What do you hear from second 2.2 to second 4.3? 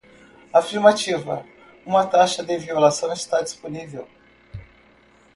de violação está disponível.